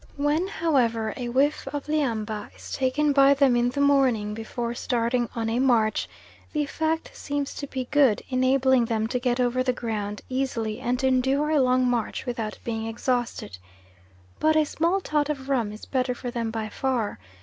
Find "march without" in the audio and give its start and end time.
11.87-12.57